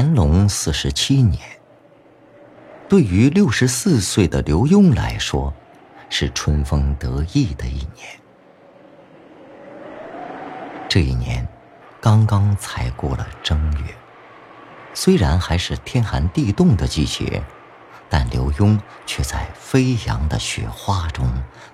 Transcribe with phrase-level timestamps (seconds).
[0.00, 1.38] 乾隆四十七年，
[2.88, 5.52] 对于六十四岁的刘墉来说，
[6.08, 8.08] 是春风得意的一年。
[10.88, 11.46] 这一年，
[12.00, 13.94] 刚刚才过了正月，
[14.94, 17.42] 虽然还是天寒地冻的季节，
[18.08, 21.30] 但刘墉却在飞扬的雪花中，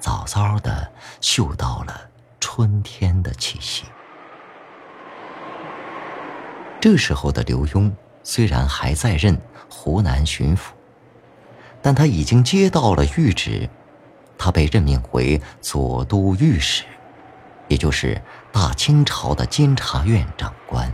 [0.00, 0.90] 早早的
[1.20, 3.84] 嗅到了春天的气息。
[6.80, 10.70] 这时候的刘墉虽然还在任湖南巡抚，
[11.80, 13.68] 但他已经接到了谕旨，
[14.36, 16.84] 他被任命为左都御史，
[17.68, 18.20] 也就是
[18.52, 20.92] 大清朝的监察院长官。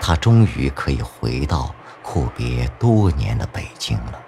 [0.00, 4.20] 他终于可以回到阔别多年的北京了。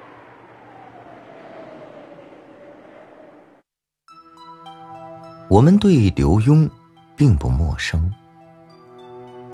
[5.49, 6.71] 我们对刘墉
[7.17, 8.11] 并不陌生。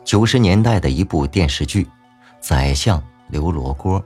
[0.09, 1.85] 九十年代的一部电视剧
[2.41, 4.01] 《宰相刘罗锅》，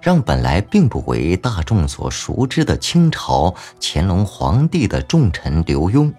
[0.00, 6.12] 让本来并不为大众所熟知的清朝乾隆皇帝的重臣刘墉，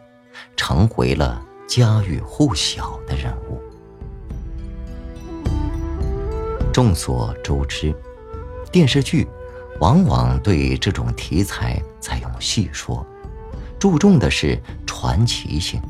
[0.58, 3.62] 成为了家喻户晓的人物。
[6.74, 7.96] 众所周知，
[8.74, 9.26] 电视剧
[9.80, 13.08] 往往对这种题材采用戏说，
[13.80, 15.82] 注重的是传奇性。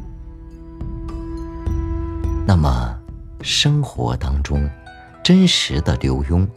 [2.46, 2.96] 那么。
[3.42, 4.70] 生活当中，
[5.24, 6.48] 真实的刘墉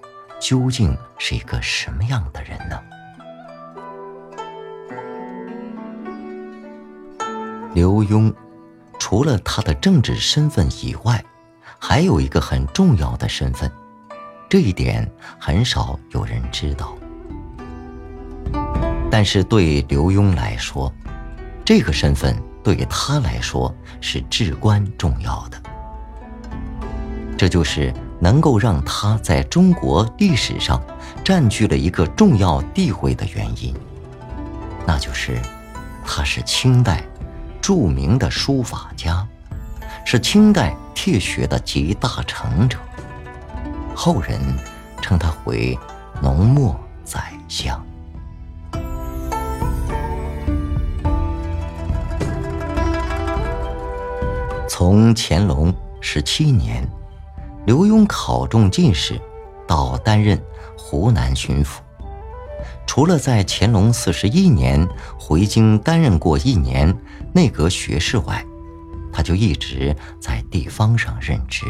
[0.41, 2.81] 究竟是一个什么样的人呢？
[7.75, 8.35] 刘墉
[8.99, 11.25] 除了他的政治身份以外，
[11.79, 13.71] 还有一个很重要的身份，
[14.49, 15.09] 这一点
[15.39, 16.97] 很少有人知道。
[19.11, 20.93] 但是对刘墉来说，
[21.65, 25.70] 这个身份对他来说是至关重要的。
[27.41, 30.79] 这就是能够让他在中国历史上
[31.25, 33.75] 占据了一个重要地位的原因，
[34.87, 35.41] 那就是
[36.05, 37.03] 他是清代
[37.59, 39.27] 著名的书法家，
[40.05, 42.77] 是清代帖学的集大成者，
[43.95, 44.39] 后人
[45.01, 45.79] 称他为
[46.21, 47.83] “浓墨宰相”。
[54.69, 56.87] 从乾隆十七年。
[57.67, 59.21] 刘墉考中进士，
[59.67, 60.41] 到担任
[60.77, 61.79] 湖南巡抚。
[62.87, 64.89] 除了在乾隆四十一年
[65.19, 66.95] 回京担任过一年
[67.33, 68.45] 内阁学士外，
[69.13, 71.67] 他就一直在地方上任职。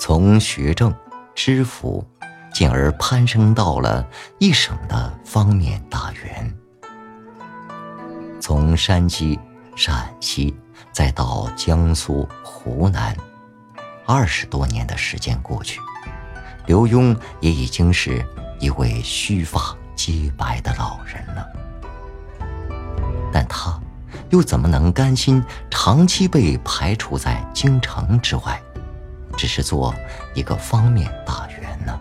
[0.00, 0.94] 从学政、
[1.34, 2.04] 知府，
[2.52, 4.06] 进而攀升到了
[4.38, 6.54] 一省的方面大员。
[8.40, 9.38] 从山西、
[9.74, 10.54] 陕西，
[10.98, 13.16] 再到江苏、湖南。
[14.04, 15.78] 二十多年的时间过去，
[16.66, 18.26] 刘墉也已经是
[18.58, 21.46] 一位须发皆白的老人了。
[23.32, 23.78] 但他
[24.30, 28.60] 又怎么能甘心长期被排除在京城之外，
[29.36, 29.94] 只是做
[30.34, 31.96] 一个方面大员呢？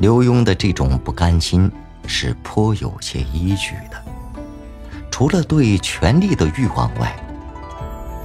[0.00, 1.70] 刘墉的这种不甘心
[2.06, 4.02] 是颇有些依据的，
[5.16, 7.14] 除了对权力的欲望外。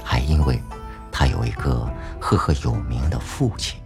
[0.02, 0.60] 还因为，
[1.12, 3.78] 他有一个赫赫有名的父亲，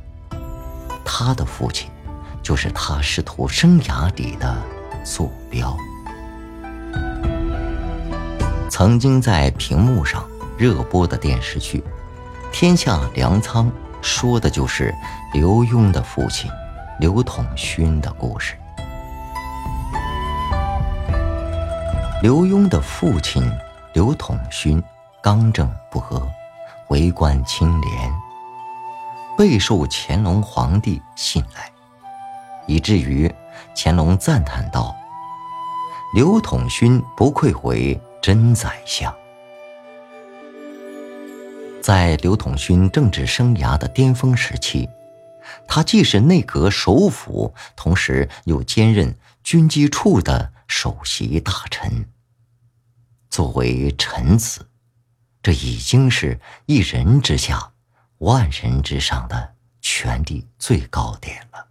[1.04, 1.90] 他的父亲，
[2.42, 4.56] 就是他仕途生涯里的
[5.04, 5.76] 坐标。
[8.70, 10.24] 曾经在屏幕上
[10.56, 11.80] 热播的电视剧
[12.54, 13.66] 《天下粮仓》，
[14.00, 14.94] 说的就是
[15.34, 16.50] 刘墉的父亲
[16.98, 18.54] 刘统勋的故事。
[22.24, 23.42] 刘墉的父亲
[23.92, 24.82] 刘统勋。
[25.20, 26.26] 刚正不阿，
[26.88, 28.14] 为官清廉，
[29.36, 31.70] 备受乾隆皇帝信赖，
[32.66, 33.30] 以至于
[33.76, 34.96] 乾隆赞叹道
[36.16, 39.14] ：“刘统勋不愧为真宰相。”
[41.82, 44.88] 在刘统勋政治生涯的巅峰时期，
[45.68, 52.06] 他既是内阁首辅，同时又兼任军机处的首席大臣。
[53.34, 54.64] 作为臣子。
[55.42, 57.72] 这已经是一人之下，
[58.18, 61.66] 万人之上的权力最高点了。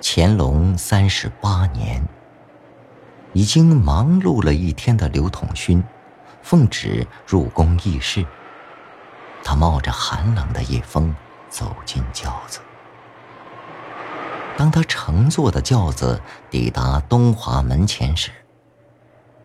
[0.00, 2.00] 乾隆三十八年，
[3.32, 5.82] 已经忙碌了一天的刘统勋，
[6.42, 8.24] 奉旨入宫议事。
[9.42, 11.12] 他冒着寒冷的夜风
[11.50, 12.60] 走进轿子。
[14.56, 18.30] 当他乘坐的轿子抵达东华门前时，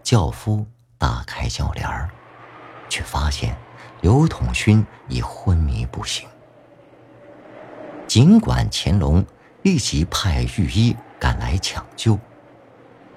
[0.04, 0.66] 轿夫
[0.98, 2.10] 打开轿帘儿，
[2.88, 3.58] 却发现
[4.02, 6.28] 刘统勋已昏迷不醒。
[8.08, 9.26] 尽管乾隆
[9.64, 12.20] 立即派御医赶来抢救，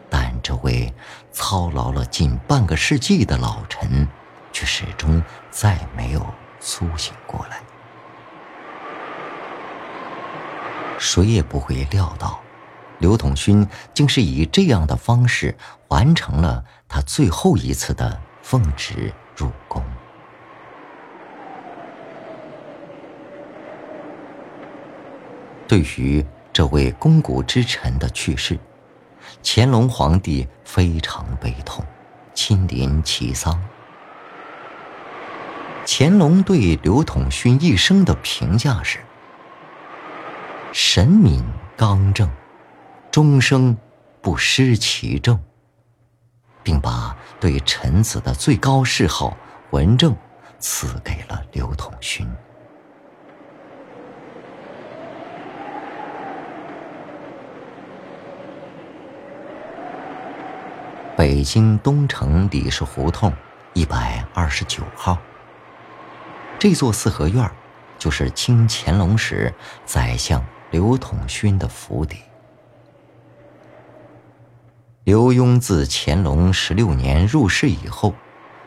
[0.08, 0.92] 但这位
[1.30, 4.08] 操劳了近半个世纪的老臣，
[4.52, 6.26] 却始终再没有
[6.58, 7.60] 苏醒过来。
[10.98, 12.40] 谁也不会料到，
[12.98, 15.56] 刘统勋竟是以这样的方式
[15.88, 19.82] 完成了他最后一次的奉旨入宫。
[25.68, 28.58] 对于这位肱骨之臣的去世，
[29.44, 31.84] 乾隆皇帝非常悲痛，
[32.34, 33.62] 亲临其丧。
[35.86, 38.98] 乾隆对刘统勋一生的评价是。
[40.80, 41.44] 神敏
[41.76, 42.30] 刚正，
[43.10, 43.76] 终生
[44.22, 45.36] 不失其正，
[46.62, 49.36] 并把对臣子的最高谥号
[49.72, 50.16] “文正”
[50.60, 52.24] 赐给了刘统勋。
[61.16, 63.32] 北京东城李氏胡同
[63.72, 65.18] 一百二十九号，
[66.56, 67.50] 这座四合院
[67.98, 69.52] 就是清乾隆时
[69.84, 70.40] 宰相。
[70.70, 72.18] 刘统勋的府邸。
[75.04, 78.14] 刘墉自乾隆十六年入仕以后，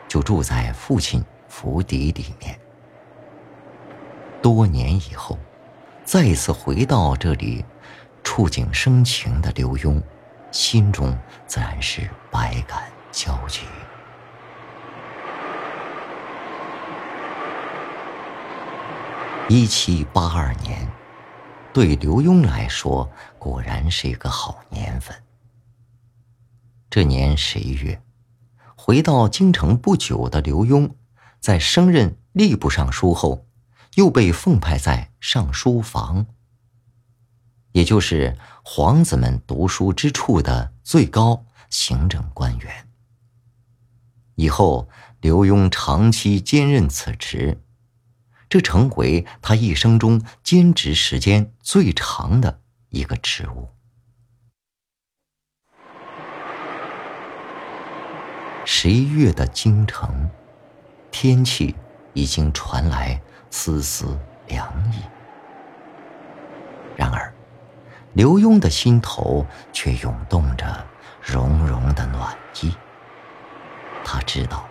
[0.08, 2.58] 就住在父亲府邸里面。
[4.42, 5.38] 多年以后，
[6.04, 7.64] 再次回到这里，
[8.24, 10.02] 触景生情的刘墉，
[10.50, 11.16] 心中
[11.46, 12.82] 自然是百感
[13.12, 13.60] 交集。
[19.48, 20.88] 一七八二年。
[21.72, 25.16] 对刘墉来说，果然是一个好年份。
[26.90, 28.02] 这年十一月，
[28.76, 30.90] 回到京城不久的刘墉，
[31.40, 33.46] 在升任吏部尚书后，
[33.94, 36.26] 又被奉派在尚书房，
[37.72, 42.86] 也就是皇子们读书之处的最高行政官员。
[44.34, 44.90] 以后，
[45.22, 47.62] 刘墉长期兼任此职。
[48.52, 52.60] 这成为他一生中兼职时间最长的
[52.90, 53.70] 一个职务。
[58.66, 60.28] 十一月的京城，
[61.10, 61.74] 天气
[62.12, 63.18] 已经传来
[63.48, 64.96] 丝丝凉意。
[66.94, 67.32] 然而，
[68.12, 70.86] 刘墉的心头却涌动着
[71.22, 72.76] 融融的暖意。
[74.04, 74.68] 他知道，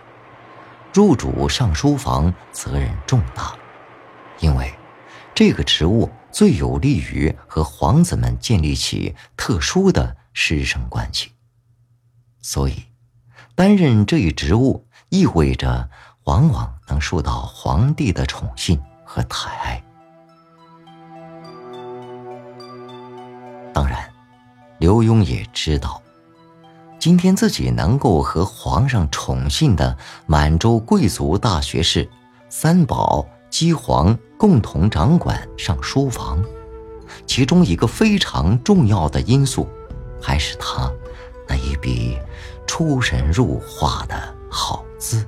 [0.94, 3.56] 入主尚书房责任重大。
[4.42, 4.74] 因为，
[5.36, 11.30] 这个职务最有利于和皇子们建立起特殊的师生关系，
[12.40, 12.82] 所以，
[13.54, 15.88] 担任这一职务意味着
[16.24, 19.80] 往往能受到皇帝的宠信和抬爱。
[23.72, 24.12] 当然，
[24.80, 26.02] 刘墉也知道，
[26.98, 29.96] 今天自己能够和皇上宠信的
[30.26, 32.10] 满洲贵族大学士
[32.48, 33.24] 三宝。
[33.52, 36.42] 姬皇共同掌管上书房，
[37.28, 39.68] 其中一个非常重要的因素，
[40.20, 40.90] 还是他
[41.46, 42.18] 那一笔
[42.66, 44.16] 出神入化的
[44.50, 45.24] 好字。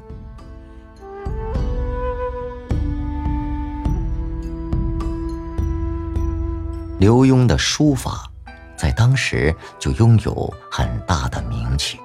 [6.98, 8.28] 刘墉的书法，
[8.76, 12.00] 在当时就拥有很大的名气。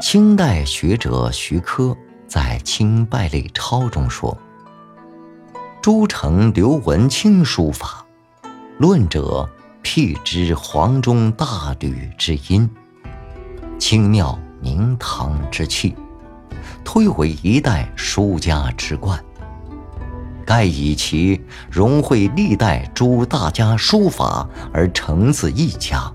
[0.00, 1.96] 清代学者徐珂。
[2.28, 4.36] 在《清败类钞》中说
[5.86, 8.04] ：“诸城刘文清书法，
[8.76, 9.48] 论者
[9.82, 12.68] 辟之黄钟大吕之音，
[13.78, 15.94] 清妙明堂之气，
[16.84, 19.24] 推为一代书家之冠。
[20.44, 21.40] 盖以其
[21.70, 26.12] 融汇历代诸大家书法而成自一家，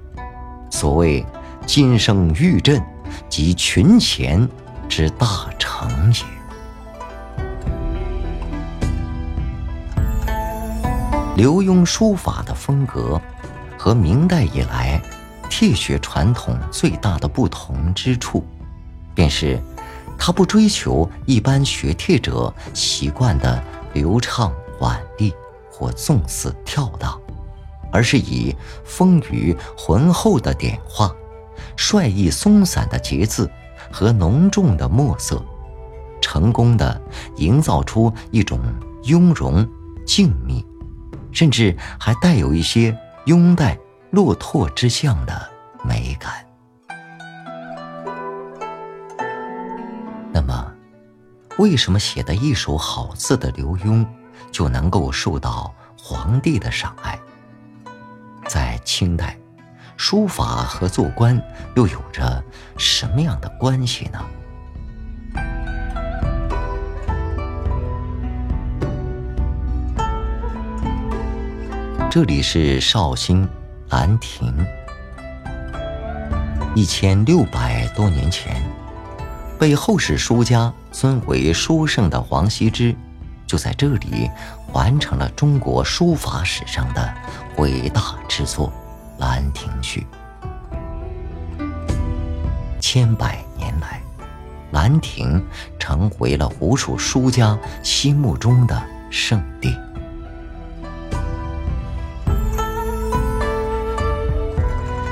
[0.69, 1.25] 所谓
[1.65, 2.83] 今生玉振
[3.29, 4.45] 及群贤。”
[4.89, 6.40] 之大成也。
[11.35, 13.19] 刘墉书法的风格，
[13.77, 15.01] 和明代以来
[15.49, 18.43] 帖学传统最大的不同之处，
[19.15, 19.59] 便是
[20.17, 25.33] 他不追求一般学帖者习惯的流畅婉丽
[25.71, 27.19] 或纵肆跳荡，
[27.91, 31.13] 而是以丰腴浑厚的点画、
[31.77, 33.49] 率意松散的节字。
[33.93, 35.43] 和浓重的墨色，
[36.21, 37.01] 成功的
[37.35, 38.57] 营造出一种
[39.03, 39.67] 雍容、
[40.05, 40.63] 静谧，
[41.31, 43.77] 甚至还带有一些拥戴
[44.11, 45.49] 落拓之象的
[45.83, 46.45] 美感。
[50.33, 50.73] 那么，
[51.57, 54.05] 为什么写得一手好字的刘墉
[54.51, 57.19] 就能够受到皇帝的赏爱？
[58.47, 59.37] 在清代，
[59.97, 61.41] 书法和做官
[61.75, 62.43] 又有着
[62.77, 64.19] 什么样的关系呢？
[72.11, 73.47] 这里是绍兴
[73.87, 74.53] 兰亭，
[76.75, 78.61] 一千六百多年前，
[79.57, 82.93] 被后世书家尊为书圣的王羲之，
[83.47, 84.29] 就在这里
[84.73, 87.13] 完成了中国书法史上的
[87.59, 88.67] 伟大之作
[89.21, 90.05] 《兰亭序》。
[92.81, 94.01] 千百年来，
[94.71, 95.41] 兰亭
[95.79, 99.73] 成为了无数书家心目中的圣地。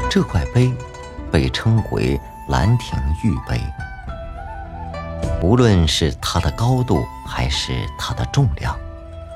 [0.10, 0.74] 这块碑
[1.32, 3.62] 被称为“兰亭玉碑”，
[5.40, 8.76] 无论是它的高度还是它的重量，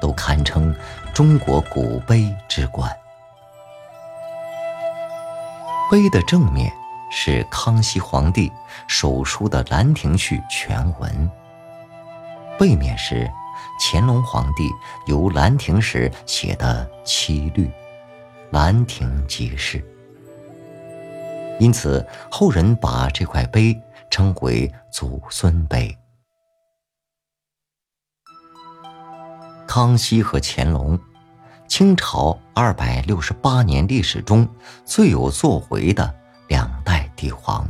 [0.02, 0.76] 都堪称
[1.14, 2.92] 中国古碑之冠。
[5.92, 6.74] 碑的正面
[7.12, 8.52] 是康熙皇帝
[8.88, 11.30] 手书的《兰亭序》全文，
[12.58, 13.32] 背面是
[13.80, 14.72] 乾隆皇帝
[15.06, 17.68] 游兰亭时写的七律
[18.50, 19.78] 《兰亭集释》。
[21.64, 25.98] 因此，后人把这块碑称为“祖孙碑”。
[29.66, 31.00] 康熙和乾隆，
[31.66, 34.46] 清朝二百六十八年历史中
[34.84, 36.14] 最有作为的
[36.50, 37.66] 两代帝皇，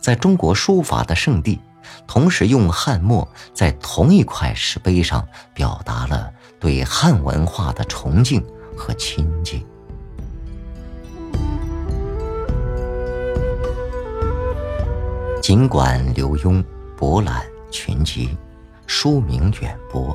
[0.00, 1.60] 在中国书法的圣地，
[2.06, 8.40] 同时用汉墨在同一块石碑上表达了对汉文化的崇敬
[8.76, 9.66] 和亲近。
[15.48, 16.62] 尽管刘墉
[16.94, 18.36] 博览群集，
[18.86, 20.14] 书名远播，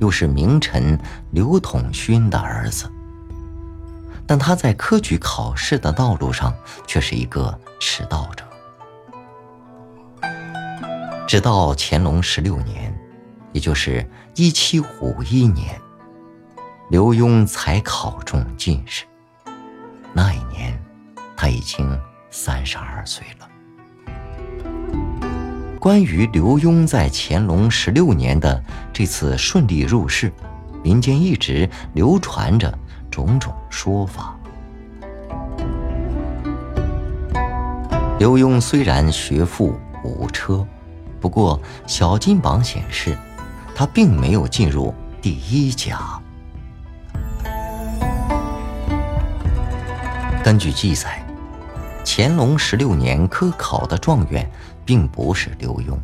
[0.00, 2.86] 又是名臣刘统勋的儿子，
[4.26, 6.54] 但他在科举考试的道路上
[6.86, 8.44] 却是一个迟到者。
[11.26, 12.94] 直到乾隆十六年，
[13.52, 15.80] 也就是一七五一年，
[16.90, 19.06] 刘墉才考中进士。
[20.12, 20.78] 那一年，
[21.34, 21.98] 他已经
[22.30, 23.48] 三十二岁了。
[25.86, 28.60] 关于刘墉在乾隆十六年的
[28.92, 30.32] 这次顺利入仕，
[30.82, 32.76] 民间一直流传着
[33.08, 34.36] 种种说法。
[38.18, 40.66] 刘墉虽然学富五车，
[41.20, 43.16] 不过小金榜显示，
[43.72, 46.20] 他并没有进入第一甲。
[50.42, 51.24] 根据记载，
[52.06, 54.50] 乾隆十六年科考的状元。
[54.86, 55.98] 并不是刘墉。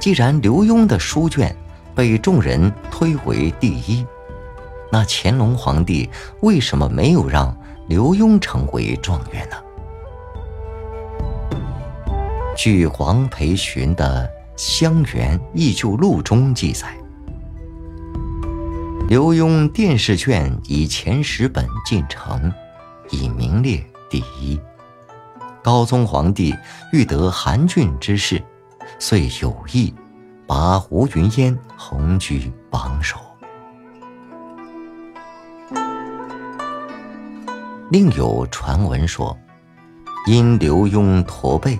[0.00, 1.54] 既然刘墉的书卷
[1.94, 4.04] 被众人推为第一，
[4.90, 9.56] 那乾隆皇帝为什么没有让刘墉成为状元呢？
[12.56, 16.88] 据黄培寻的《襄垣忆旧录》中记载，
[19.08, 22.52] 刘墉殿试卷以前十本进城，
[23.10, 24.60] 已名列第一。
[25.62, 26.54] 高宗皇帝
[26.92, 28.42] 欲得韩俊之士，
[28.98, 29.94] 遂有意
[30.46, 33.16] 拔胡云烟红居榜首。
[37.90, 39.36] 另有传闻说，
[40.26, 41.78] 因刘墉驼背，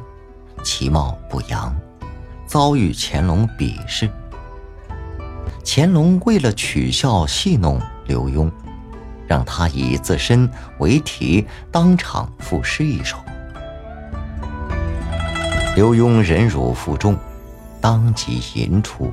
[0.63, 1.75] 其貌不扬，
[2.47, 4.11] 遭遇乾隆鄙视。
[5.65, 8.51] 乾隆为了取笑戏弄刘墉，
[9.31, 13.17] 让他以自身为题，当场赋诗一首。
[15.77, 17.17] 刘墉忍辱负重，
[17.81, 19.09] 当即吟出：“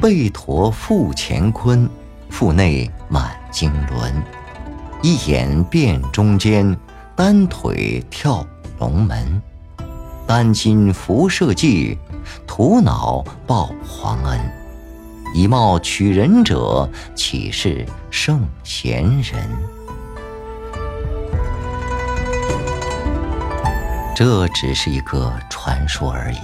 [0.00, 1.86] 背驼负乾坤，
[2.30, 4.10] 腹内满经纶。
[5.02, 6.74] 一眼辨中间，
[7.14, 8.42] 单腿跳
[8.78, 9.42] 龙门。
[10.26, 11.98] 丹心辐射计，
[12.46, 14.63] 徒脑报皇恩。
[15.34, 19.48] 以貌取人者，岂是圣贤人？”
[24.14, 26.38] 这只是一个传说而已。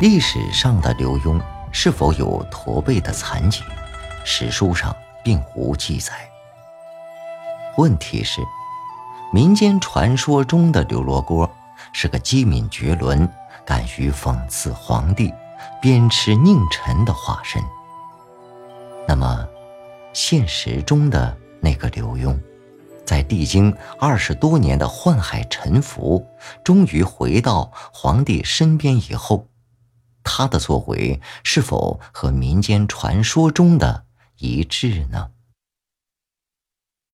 [0.00, 1.40] 历史上的刘墉
[1.70, 3.62] 是否有驼背的残疾，
[4.24, 6.12] 史书上并无记载。
[7.76, 8.40] 问题是，
[9.32, 11.48] 民间传说中的刘罗锅
[11.92, 13.28] 是个机敏绝伦、
[13.64, 15.32] 敢于讽刺皇帝、
[15.80, 17.62] 鞭笞佞臣的化身。
[19.06, 19.46] 那么，
[20.12, 22.38] 现实中的那个刘墉，
[23.04, 26.26] 在历经二十多年的宦海沉浮，
[26.64, 29.48] 终于回到皇帝身边以后，
[30.22, 34.04] 他的作为是否和民间传说中的
[34.38, 35.30] 一致呢？